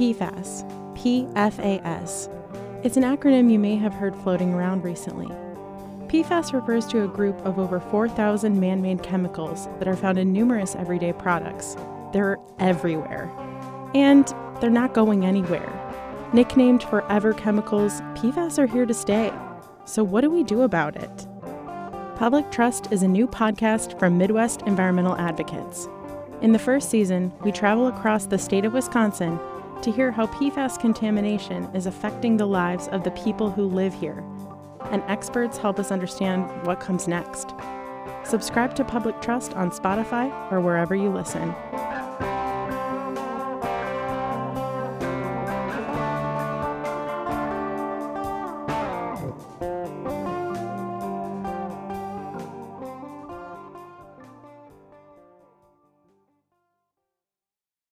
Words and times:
PFAS, 0.00 0.64
PFAS. 0.94 2.30
It's 2.82 2.96
an 2.96 3.02
acronym 3.02 3.52
you 3.52 3.58
may 3.58 3.76
have 3.76 3.92
heard 3.92 4.16
floating 4.16 4.54
around 4.54 4.82
recently. 4.82 5.26
PFAS 6.06 6.54
refers 6.54 6.86
to 6.86 7.04
a 7.04 7.06
group 7.06 7.38
of 7.44 7.58
over 7.58 7.80
4,000 7.80 8.58
man 8.58 8.80
made 8.80 9.02
chemicals 9.02 9.68
that 9.78 9.86
are 9.86 9.96
found 9.96 10.16
in 10.16 10.32
numerous 10.32 10.74
everyday 10.74 11.12
products. 11.12 11.76
They're 12.14 12.38
everywhere. 12.58 13.30
And 13.94 14.26
they're 14.58 14.70
not 14.70 14.94
going 14.94 15.26
anywhere. 15.26 15.70
Nicknamed 16.32 16.82
forever 16.84 17.34
chemicals, 17.34 18.00
PFAS 18.14 18.58
are 18.58 18.66
here 18.66 18.86
to 18.86 18.94
stay. 18.94 19.30
So, 19.84 20.02
what 20.02 20.22
do 20.22 20.30
we 20.30 20.44
do 20.44 20.62
about 20.62 20.96
it? 20.96 21.26
Public 22.16 22.50
Trust 22.50 22.90
is 22.90 23.02
a 23.02 23.08
new 23.08 23.26
podcast 23.26 23.98
from 23.98 24.16
Midwest 24.16 24.62
Environmental 24.62 25.16
Advocates. 25.16 25.90
In 26.40 26.52
the 26.52 26.58
first 26.58 26.88
season, 26.88 27.34
we 27.44 27.52
travel 27.52 27.88
across 27.88 28.24
the 28.24 28.38
state 28.38 28.64
of 28.64 28.72
Wisconsin 28.72 29.38
to 29.82 29.90
hear 29.90 30.10
how 30.10 30.26
PFAS 30.26 30.78
contamination 30.78 31.64
is 31.74 31.86
affecting 31.86 32.36
the 32.36 32.46
lives 32.46 32.88
of 32.88 33.04
the 33.04 33.10
people 33.12 33.50
who 33.50 33.66
live 33.66 33.94
here, 33.94 34.24
and 34.90 35.02
experts 35.08 35.56
help 35.56 35.78
us 35.78 35.90
understand 35.90 36.44
what 36.66 36.80
comes 36.80 37.08
next. 37.08 37.54
Subscribe 38.24 38.74
to 38.74 38.84
Public 38.84 39.20
Trust 39.20 39.54
on 39.54 39.70
Spotify 39.70 40.30
or 40.52 40.60
wherever 40.60 40.94
you 40.94 41.08
listen. 41.10 41.54